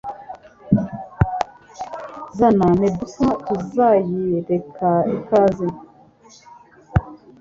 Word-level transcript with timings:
Zana 2.37 2.65
Medusa 2.81 3.27
Tuzayireka 3.45 4.89
ikaze 5.15 5.67